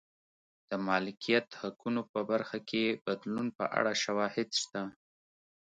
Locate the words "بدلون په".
3.05-3.65